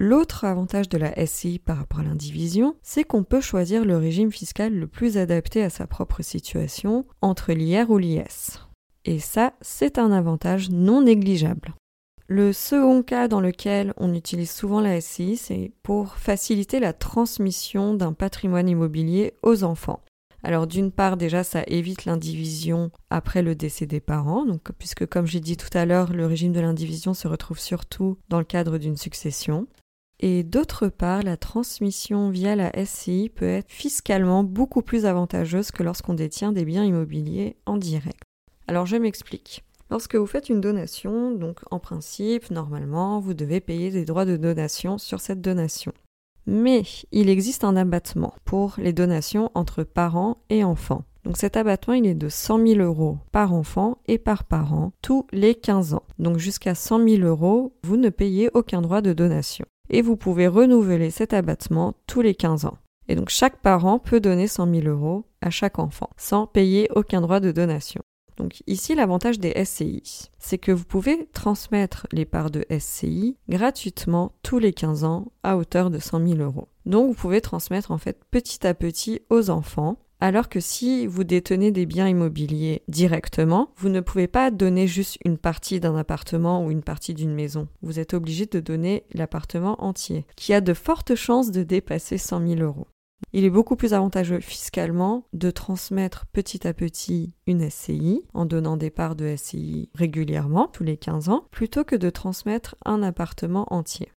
L'autre 0.00 0.44
avantage 0.44 0.88
de 0.88 0.96
la 0.96 1.26
SCI 1.26 1.58
par 1.58 1.78
rapport 1.78 1.98
à 1.98 2.04
l'indivision, 2.04 2.76
c'est 2.84 3.02
qu'on 3.02 3.24
peut 3.24 3.40
choisir 3.40 3.84
le 3.84 3.96
régime 3.96 4.30
fiscal 4.30 4.72
le 4.72 4.86
plus 4.86 5.18
adapté 5.18 5.64
à 5.64 5.70
sa 5.70 5.88
propre 5.88 6.22
situation 6.22 7.04
entre 7.20 7.52
l'IR 7.52 7.90
ou 7.90 7.98
l'IS. 7.98 8.60
Et 9.04 9.18
ça, 9.18 9.54
c'est 9.60 9.98
un 9.98 10.12
avantage 10.12 10.70
non 10.70 11.02
négligeable. 11.02 11.74
Le 12.28 12.52
second 12.52 13.02
cas 13.02 13.26
dans 13.26 13.40
lequel 13.40 13.92
on 13.96 14.14
utilise 14.14 14.52
souvent 14.52 14.80
la 14.80 15.00
SCI, 15.00 15.36
c'est 15.36 15.72
pour 15.82 16.14
faciliter 16.14 16.78
la 16.78 16.92
transmission 16.92 17.94
d'un 17.94 18.12
patrimoine 18.12 18.68
immobilier 18.68 19.34
aux 19.42 19.64
enfants. 19.64 20.00
Alors 20.44 20.68
d'une 20.68 20.92
part 20.92 21.16
déjà 21.16 21.42
ça 21.42 21.64
évite 21.66 22.04
l'indivision 22.04 22.92
après 23.10 23.42
le 23.42 23.56
décès 23.56 23.86
des 23.86 23.98
parents, 23.98 24.46
puisque 24.78 25.06
comme 25.06 25.26
j'ai 25.26 25.40
dit 25.40 25.56
tout 25.56 25.76
à 25.76 25.84
l'heure, 25.84 26.12
le 26.12 26.26
régime 26.26 26.52
de 26.52 26.60
l'indivision 26.60 27.14
se 27.14 27.26
retrouve 27.26 27.58
surtout 27.58 28.18
dans 28.28 28.38
le 28.38 28.44
cadre 28.44 28.78
d'une 28.78 28.96
succession. 28.96 29.66
Et 30.20 30.42
d'autre 30.42 30.88
part, 30.88 31.22
la 31.22 31.36
transmission 31.36 32.30
via 32.30 32.56
la 32.56 32.72
SCI 32.84 33.28
peut 33.28 33.48
être 33.48 33.70
fiscalement 33.70 34.42
beaucoup 34.42 34.82
plus 34.82 35.06
avantageuse 35.06 35.70
que 35.70 35.84
lorsqu'on 35.84 36.14
détient 36.14 36.52
des 36.52 36.64
biens 36.64 36.84
immobiliers 36.84 37.56
en 37.66 37.76
direct. 37.76 38.22
Alors 38.66 38.86
je 38.86 38.96
m'explique. 38.96 39.64
Lorsque 39.90 40.16
vous 40.16 40.26
faites 40.26 40.48
une 40.48 40.60
donation, 40.60 41.30
donc 41.30 41.60
en 41.70 41.78
principe, 41.78 42.50
normalement, 42.50 43.20
vous 43.20 43.32
devez 43.32 43.60
payer 43.60 43.90
des 43.90 44.04
droits 44.04 44.26
de 44.26 44.36
donation 44.36 44.98
sur 44.98 45.20
cette 45.20 45.40
donation. 45.40 45.92
Mais 46.46 46.82
il 47.12 47.28
existe 47.28 47.62
un 47.62 47.76
abattement 47.76 48.34
pour 48.44 48.74
les 48.78 48.92
donations 48.92 49.50
entre 49.54 49.84
parents 49.84 50.38
et 50.50 50.64
enfants. 50.64 51.04
Donc 51.24 51.36
cet 51.36 51.56
abattement, 51.56 51.94
il 51.94 52.06
est 52.06 52.14
de 52.14 52.28
100 52.28 52.66
000 52.66 52.80
euros 52.80 53.18
par 53.32 53.52
enfant 53.54 53.98
et 54.06 54.18
par 54.18 54.44
parent 54.44 54.92
tous 55.00 55.26
les 55.30 55.54
15 55.54 55.94
ans. 55.94 56.04
Donc 56.18 56.38
jusqu'à 56.38 56.74
100 56.74 57.06
000 57.06 57.22
euros, 57.22 57.74
vous 57.82 57.96
ne 57.96 58.08
payez 58.08 58.50
aucun 58.54 58.80
droit 58.80 59.00
de 59.00 59.12
donation 59.12 59.66
et 59.90 60.02
vous 60.02 60.16
pouvez 60.16 60.46
renouveler 60.46 61.10
cet 61.10 61.32
abattement 61.32 61.94
tous 62.06 62.20
les 62.20 62.34
15 62.34 62.64
ans. 62.64 62.78
Et 63.08 63.14
donc 63.14 63.30
chaque 63.30 63.60
parent 63.62 63.98
peut 63.98 64.20
donner 64.20 64.46
100 64.46 64.74
000 64.82 64.86
euros 64.86 65.24
à 65.40 65.50
chaque 65.50 65.78
enfant 65.78 66.10
sans 66.16 66.46
payer 66.46 66.88
aucun 66.94 67.20
droit 67.20 67.40
de 67.40 67.52
donation. 67.52 68.02
Donc 68.38 68.62
ici, 68.68 68.94
l'avantage 68.94 69.40
des 69.40 69.64
SCI, 69.64 70.30
c'est 70.38 70.58
que 70.58 70.70
vous 70.70 70.84
pouvez 70.84 71.28
transmettre 71.32 72.06
les 72.12 72.24
parts 72.24 72.52
de 72.52 72.64
SCI 72.78 73.36
gratuitement 73.48 74.32
tous 74.44 74.60
les 74.60 74.72
15 74.72 75.02
ans 75.02 75.32
à 75.42 75.56
hauteur 75.56 75.90
de 75.90 75.98
100 75.98 76.26
000 76.26 76.38
euros. 76.38 76.68
Donc 76.86 77.08
vous 77.08 77.14
pouvez 77.14 77.40
transmettre 77.40 77.90
en 77.90 77.98
fait 77.98 78.20
petit 78.30 78.64
à 78.64 78.74
petit 78.74 79.20
aux 79.28 79.50
enfants 79.50 79.98
alors 80.20 80.48
que 80.48 80.60
si 80.60 81.06
vous 81.06 81.24
détenez 81.24 81.70
des 81.70 81.86
biens 81.86 82.08
immobiliers 82.08 82.82
directement, 82.88 83.70
vous 83.76 83.88
ne 83.88 84.00
pouvez 84.00 84.26
pas 84.26 84.50
donner 84.50 84.86
juste 84.86 85.18
une 85.24 85.38
partie 85.38 85.80
d'un 85.80 85.96
appartement 85.96 86.64
ou 86.64 86.70
une 86.70 86.82
partie 86.82 87.14
d'une 87.14 87.34
maison. 87.34 87.68
Vous 87.82 88.00
êtes 88.00 88.14
obligé 88.14 88.46
de 88.46 88.60
donner 88.60 89.04
l'appartement 89.12 89.82
entier, 89.82 90.26
qui 90.36 90.52
a 90.52 90.60
de 90.60 90.74
fortes 90.74 91.14
chances 91.14 91.50
de 91.50 91.62
dépasser 91.62 92.18
100 92.18 92.46
000 92.46 92.60
euros. 92.60 92.88
Il 93.32 93.44
est 93.44 93.50
beaucoup 93.50 93.76
plus 93.76 93.94
avantageux 93.94 94.40
fiscalement 94.40 95.24
de 95.32 95.50
transmettre 95.50 96.26
petit 96.26 96.66
à 96.66 96.72
petit 96.72 97.34
une 97.46 97.68
SCI 97.68 98.22
en 98.32 98.46
donnant 98.46 98.76
des 98.76 98.90
parts 98.90 99.16
de 99.16 99.34
SCI 99.36 99.90
régulièrement, 99.94 100.68
tous 100.68 100.84
les 100.84 100.96
15 100.96 101.28
ans, 101.28 101.44
plutôt 101.50 101.84
que 101.84 101.96
de 101.96 102.10
transmettre 102.10 102.76
un 102.84 103.02
appartement 103.02 103.66
entier. 103.72 104.12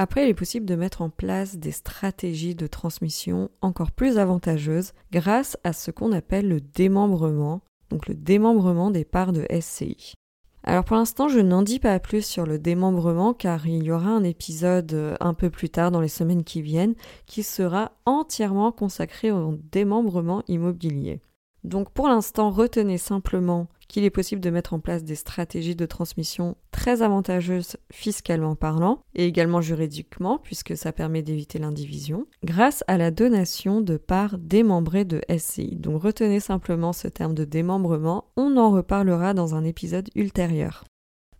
Après, 0.00 0.24
il 0.24 0.30
est 0.30 0.34
possible 0.34 0.64
de 0.64 0.76
mettre 0.76 1.02
en 1.02 1.10
place 1.10 1.56
des 1.56 1.72
stratégies 1.72 2.54
de 2.54 2.68
transmission 2.68 3.50
encore 3.60 3.90
plus 3.90 4.16
avantageuses 4.16 4.92
grâce 5.10 5.58
à 5.64 5.72
ce 5.72 5.90
qu'on 5.90 6.12
appelle 6.12 6.48
le 6.48 6.60
démembrement, 6.60 7.62
donc 7.90 8.06
le 8.06 8.14
démembrement 8.14 8.92
des 8.92 9.04
parts 9.04 9.32
de 9.32 9.44
SCI. 9.60 10.14
Alors 10.62 10.84
pour 10.84 10.96
l'instant, 10.96 11.28
je 11.28 11.40
n'en 11.40 11.62
dis 11.62 11.80
pas 11.80 11.98
plus 11.98 12.24
sur 12.24 12.46
le 12.46 12.58
démembrement 12.58 13.34
car 13.34 13.66
il 13.66 13.82
y 13.82 13.90
aura 13.90 14.10
un 14.10 14.22
épisode 14.22 14.92
euh, 14.92 15.16
un 15.18 15.34
peu 15.34 15.50
plus 15.50 15.70
tard 15.70 15.90
dans 15.90 16.00
les 16.00 16.08
semaines 16.08 16.44
qui 16.44 16.62
viennent 16.62 16.94
qui 17.26 17.42
sera 17.42 17.92
entièrement 18.06 18.70
consacré 18.70 19.32
au 19.32 19.58
démembrement 19.72 20.42
immobilier. 20.46 21.20
Donc 21.68 21.90
pour 21.90 22.08
l'instant, 22.08 22.50
retenez 22.50 22.96
simplement 22.96 23.68
qu'il 23.88 24.04
est 24.04 24.10
possible 24.10 24.40
de 24.40 24.48
mettre 24.48 24.72
en 24.72 24.80
place 24.80 25.04
des 25.04 25.14
stratégies 25.14 25.76
de 25.76 25.84
transmission 25.84 26.56
très 26.72 27.02
avantageuses 27.02 27.76
fiscalement 27.92 28.54
parlant 28.54 29.02
et 29.14 29.26
également 29.26 29.60
juridiquement 29.60 30.38
puisque 30.38 30.78
ça 30.78 30.92
permet 30.92 31.20
d'éviter 31.20 31.58
l'indivision 31.58 32.26
grâce 32.42 32.84
à 32.86 32.96
la 32.96 33.10
donation 33.10 33.82
de 33.82 33.98
parts 33.98 34.38
démembrées 34.38 35.04
de 35.04 35.20
SCI. 35.28 35.76
Donc 35.76 36.02
retenez 36.02 36.40
simplement 36.40 36.94
ce 36.94 37.06
terme 37.06 37.34
de 37.34 37.44
démembrement, 37.44 38.30
on 38.38 38.56
en 38.56 38.70
reparlera 38.70 39.34
dans 39.34 39.54
un 39.54 39.64
épisode 39.64 40.08
ultérieur. 40.14 40.84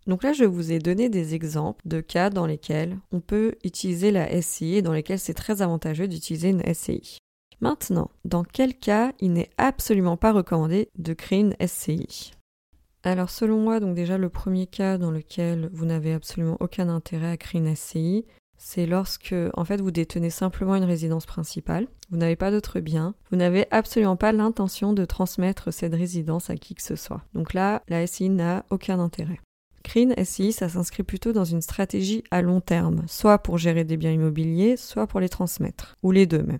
Donc 0.07 0.23
là, 0.23 0.35
je 0.35 0.45
vous 0.45 0.73
ai 0.73 0.79
donné 0.79 1.09
des 1.09 1.35
exemples 1.35 1.87
de 1.87 2.03
cas 2.03 2.29
dans 2.29 2.47
lesquels 2.47 2.99
on 3.13 3.21
peut 3.21 3.55
utiliser 3.65 4.11
la 4.11 4.41
SCI 4.43 4.77
et 4.77 4.83
dans 4.83 4.93
lesquels 4.93 5.19
c'est 5.19 5.35
très 5.35 5.63
avantageux 5.63 6.09
d'utiliser 6.09 6.51
une 6.51 6.63
SCI. 6.75 7.19
Maintenant, 7.61 8.11
dans 8.25 8.45
quel 8.45 8.75
cas 8.75 9.12
il 9.21 9.33
n'est 9.33 9.50
absolument 9.59 10.17
pas 10.17 10.33
recommandé 10.33 10.91
de 10.97 11.12
créer 11.12 11.41
une 11.41 11.57
SCI 11.67 12.33
alors 13.05 13.31
selon 13.31 13.61
moi, 13.61 13.79
donc 13.79 13.95
déjà 13.95 14.19
le 14.19 14.29
premier 14.29 14.67
cas 14.67 14.99
dans 14.99 15.12
lequel 15.12 15.71
vous 15.73 15.87
n'avez 15.87 16.12
absolument 16.12 16.57
aucun 16.59 16.88
intérêt 16.88 17.31
à 17.31 17.37
créer 17.37 17.61
une 17.61 17.75
SCI, 17.75 18.27
c'est 18.59 18.87
lorsque 18.87 19.35
en 19.55 19.65
fait 19.65 19.81
vous 19.81 19.93
détenez 19.93 20.31
simplement 20.31 20.75
une 20.75 20.85
résidence 20.85 21.25
principale, 21.25 21.87
vous 22.11 22.17
n'avez 22.17 22.35
pas 22.35 22.50
d'autres 22.50 22.81
biens, 22.81 23.15
vous 23.31 23.37
n'avez 23.37 23.67
absolument 23.71 24.17
pas 24.17 24.33
l'intention 24.33 24.93
de 24.93 25.05
transmettre 25.05 25.73
cette 25.73 25.95
résidence 25.95 26.50
à 26.50 26.57
qui 26.57 26.75
que 26.75 26.83
ce 26.83 26.97
soit. 26.97 27.23
Donc 27.35 27.55
là, 27.55 27.83
la 27.88 28.05
SCI 28.07 28.31
n'a 28.31 28.65
aucun 28.71 28.99
intérêt. 28.99 29.38
Une 29.97 30.15
SCI, 30.23 30.53
ça 30.53 30.69
s'inscrit 30.69 31.03
plutôt 31.03 31.33
dans 31.33 31.45
une 31.45 31.62
stratégie 31.62 32.23
à 32.31 32.43
long 32.43 32.61
terme, 32.61 33.05
soit 33.07 33.38
pour 33.38 33.59
gérer 33.59 33.85
des 33.85 33.97
biens 33.97 34.12
immobiliers, 34.12 34.77
soit 34.77 35.07
pour 35.07 35.19
les 35.19 35.29
transmettre, 35.29 35.97
ou 36.03 36.11
les 36.11 36.27
deux 36.27 36.43
même. 36.43 36.59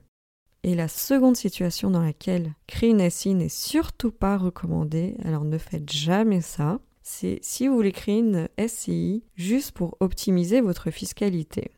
Et 0.65 0.75
la 0.75 0.89
seconde 0.89 1.37
situation 1.37 1.91
dans 1.91 2.03
laquelle 2.03 2.53
créer 2.67 2.93
n'est 2.93 3.49
surtout 3.49 4.11
pas 4.11 4.37
recommandée, 4.37 5.17
alors 5.25 5.45
ne 5.45 5.59
faites 5.59 5.91
jamais 5.91 6.41
ça, 6.41 6.81
c'est 7.03 7.39
si 7.43 7.69
vous 7.69 7.75
voulez 7.75 7.93
créer 7.93 8.19
une 8.19 8.49
SCI 8.59 9.23
juste 9.35 9.73
pour 9.73 9.97
optimiser 10.01 10.61
votre 10.61 10.91
fiscalité. 10.91 11.71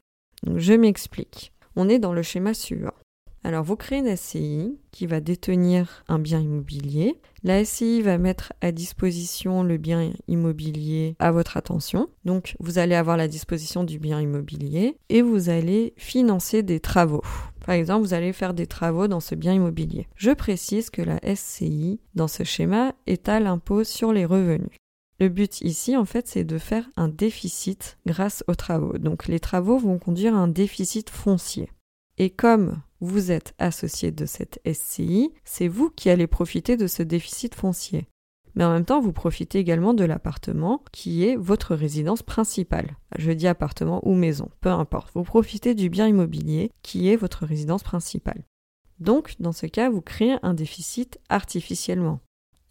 Je 0.56 0.72
m'explique. 0.72 1.52
On 1.76 1.88
est 1.88 1.98
dans 1.98 2.12
le 2.12 2.22
schéma 2.22 2.54
suivant. 2.54 2.94
Alors 3.42 3.64
vous 3.64 3.76
créez 3.76 4.00
une 4.00 4.16
SCI 4.16 4.78
qui 4.90 5.06
va 5.06 5.20
détenir 5.20 6.04
un 6.08 6.18
bien 6.18 6.40
immobilier. 6.40 7.18
La 7.42 7.64
SCI 7.64 8.02
va 8.02 8.18
mettre 8.18 8.52
à 8.60 8.70
disposition 8.70 9.62
le 9.62 9.78
bien 9.78 10.12
immobilier 10.28 11.16
à 11.18 11.30
votre 11.30 11.56
attention. 11.56 12.08
Donc 12.24 12.54
vous 12.60 12.78
allez 12.78 12.94
avoir 12.94 13.16
la 13.16 13.28
disposition 13.28 13.82
du 13.82 13.98
bien 13.98 14.20
immobilier 14.20 14.98
et 15.08 15.22
vous 15.22 15.48
allez 15.48 15.94
financer 15.96 16.62
des 16.62 16.80
travaux. 16.80 17.22
Par 17.64 17.74
exemple, 17.74 18.06
vous 18.06 18.14
allez 18.14 18.32
faire 18.32 18.54
des 18.54 18.66
travaux 18.66 19.08
dans 19.08 19.20
ce 19.20 19.34
bien 19.34 19.52
immobilier. 19.52 20.08
Je 20.16 20.30
précise 20.30 20.90
que 20.90 21.02
la 21.02 21.20
SCI, 21.34 22.00
dans 22.14 22.28
ce 22.28 22.44
schéma, 22.44 22.94
est 23.06 23.28
à 23.28 23.40
l'impôt 23.40 23.84
sur 23.84 24.12
les 24.12 24.24
revenus. 24.24 24.70
Le 25.20 25.28
but 25.28 25.60
ici, 25.60 25.96
en 25.96 26.06
fait, 26.06 26.26
c'est 26.26 26.44
de 26.44 26.56
faire 26.56 26.88
un 26.96 27.08
déficit 27.08 27.98
grâce 28.06 28.42
aux 28.48 28.54
travaux. 28.54 28.96
Donc 28.96 29.28
les 29.28 29.38
travaux 29.38 29.78
vont 29.78 29.98
conduire 29.98 30.34
à 30.34 30.38
un 30.38 30.48
déficit 30.48 31.10
foncier. 31.10 31.70
Et 32.16 32.30
comme 32.30 32.80
vous 33.00 33.30
êtes 33.30 33.54
associé 33.58 34.12
de 34.12 34.24
cette 34.24 34.60
SCI, 34.70 35.30
c'est 35.44 35.68
vous 35.68 35.90
qui 35.90 36.08
allez 36.08 36.26
profiter 36.26 36.76
de 36.78 36.86
ce 36.86 37.02
déficit 37.02 37.54
foncier. 37.54 38.06
Mais 38.54 38.64
en 38.64 38.72
même 38.72 38.84
temps, 38.84 39.00
vous 39.00 39.12
profitez 39.12 39.58
également 39.58 39.94
de 39.94 40.04
l'appartement 40.04 40.82
qui 40.92 41.24
est 41.24 41.36
votre 41.36 41.74
résidence 41.74 42.22
principale. 42.22 42.96
Je 43.18 43.32
dis 43.32 43.46
appartement 43.46 44.00
ou 44.06 44.14
maison, 44.14 44.48
peu 44.60 44.70
importe. 44.70 45.10
Vous 45.14 45.24
profitez 45.24 45.74
du 45.74 45.88
bien 45.88 46.06
immobilier 46.06 46.72
qui 46.82 47.08
est 47.08 47.16
votre 47.16 47.46
résidence 47.46 47.82
principale. 47.82 48.44
Donc, 48.98 49.34
dans 49.40 49.52
ce 49.52 49.66
cas, 49.66 49.88
vous 49.88 50.02
créez 50.02 50.36
un 50.42 50.54
déficit 50.54 51.18
artificiellement. 51.28 52.20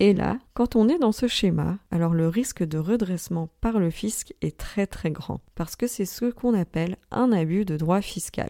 Et 0.01 0.13
là, 0.13 0.39
quand 0.53 0.77
on 0.77 0.87
est 0.87 0.99
dans 0.99 1.11
ce 1.11 1.27
schéma, 1.27 1.77
alors 1.91 2.13
le 2.13 2.29
risque 2.29 2.63
de 2.63 2.77
redressement 2.77 3.49
par 3.59 3.79
le 3.79 3.89
fisc 3.89 4.33
est 4.41 4.57
très 4.57 4.87
très 4.87 5.11
grand, 5.11 5.41
parce 5.55 5.75
que 5.75 5.87
c'est 5.87 6.05
ce 6.05 6.25
qu'on 6.25 6.53
appelle 6.53 6.95
un 7.11 7.33
abus 7.33 7.65
de 7.65 7.75
droit 7.75 8.01
fiscal. 8.01 8.49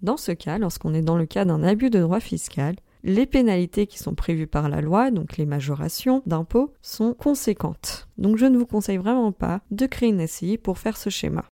Dans 0.00 0.16
ce 0.16 0.32
cas, 0.32 0.56
lorsqu'on 0.56 0.94
est 0.94 1.02
dans 1.02 1.18
le 1.18 1.26
cas 1.26 1.44
d'un 1.44 1.62
abus 1.62 1.90
de 1.90 2.00
droit 2.00 2.20
fiscal, 2.20 2.76
les 3.04 3.26
pénalités 3.26 3.86
qui 3.86 3.98
sont 3.98 4.14
prévues 4.14 4.46
par 4.46 4.68
la 4.68 4.80
loi, 4.80 5.10
donc 5.10 5.36
les 5.36 5.46
majorations 5.46 6.22
d'impôts, 6.26 6.72
sont 6.82 7.14
conséquentes. 7.14 8.08
Donc 8.18 8.36
je 8.36 8.46
ne 8.46 8.58
vous 8.58 8.66
conseille 8.66 8.98
vraiment 8.98 9.32
pas 9.32 9.60
de 9.70 9.86
créer 9.86 10.08
une 10.08 10.26
SCI 10.26 10.58
pour 10.58 10.78
faire 10.78 10.96
ce 10.96 11.10
schéma. 11.10 11.44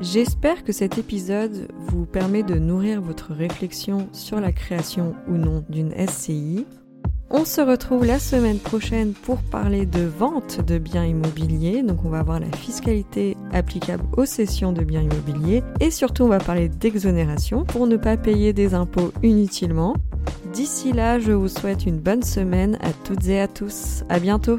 J'espère 0.00 0.64
que 0.64 0.72
cet 0.72 0.98
épisode 0.98 1.68
vous 1.78 2.06
permet 2.06 2.42
de 2.42 2.56
nourrir 2.56 3.00
votre 3.00 3.32
réflexion 3.32 4.08
sur 4.12 4.40
la 4.40 4.50
création 4.50 5.14
ou 5.28 5.36
non 5.36 5.64
d'une 5.68 5.92
SCI. 6.08 6.66
On 7.34 7.46
se 7.46 7.62
retrouve 7.62 8.04
la 8.04 8.18
semaine 8.18 8.58
prochaine 8.58 9.14
pour 9.14 9.38
parler 9.38 9.86
de 9.86 10.02
vente 10.02 10.60
de 10.60 10.76
biens 10.76 11.06
immobiliers. 11.06 11.82
Donc 11.82 12.04
on 12.04 12.10
va 12.10 12.22
voir 12.22 12.38
la 12.38 12.54
fiscalité 12.58 13.38
applicable 13.52 14.04
aux 14.18 14.26
cessions 14.26 14.72
de 14.72 14.84
biens 14.84 15.00
immobiliers 15.00 15.62
et 15.80 15.90
surtout 15.90 16.24
on 16.24 16.28
va 16.28 16.38
parler 16.38 16.68
d'exonération 16.68 17.64
pour 17.64 17.86
ne 17.86 17.96
pas 17.96 18.18
payer 18.18 18.52
des 18.52 18.74
impôts 18.74 19.12
inutilement. 19.22 19.96
D'ici 20.52 20.92
là, 20.92 21.18
je 21.18 21.32
vous 21.32 21.48
souhaite 21.48 21.86
une 21.86 21.98
bonne 21.98 22.22
semaine 22.22 22.76
à 22.82 22.92
toutes 22.92 23.26
et 23.28 23.40
à 23.40 23.48
tous. 23.48 24.04
À 24.10 24.20
bientôt. 24.20 24.58